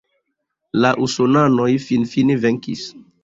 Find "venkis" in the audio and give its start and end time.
2.47-2.89